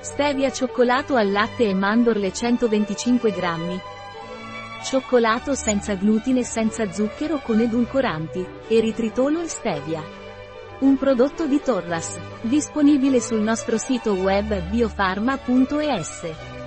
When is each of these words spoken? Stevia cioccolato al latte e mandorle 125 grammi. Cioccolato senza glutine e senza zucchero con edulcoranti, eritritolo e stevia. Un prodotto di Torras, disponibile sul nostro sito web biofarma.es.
Stevia 0.00 0.52
cioccolato 0.52 1.16
al 1.16 1.32
latte 1.32 1.64
e 1.64 1.74
mandorle 1.74 2.32
125 2.32 3.32
grammi. 3.32 3.80
Cioccolato 4.84 5.54
senza 5.54 5.94
glutine 5.94 6.40
e 6.40 6.44
senza 6.44 6.90
zucchero 6.92 7.40
con 7.42 7.58
edulcoranti, 7.58 8.46
eritritolo 8.68 9.40
e 9.40 9.48
stevia. 9.48 10.00
Un 10.80 10.96
prodotto 10.96 11.46
di 11.46 11.60
Torras, 11.60 12.16
disponibile 12.42 13.20
sul 13.20 13.40
nostro 13.40 13.76
sito 13.76 14.12
web 14.12 14.60
biofarma.es. 14.70 16.57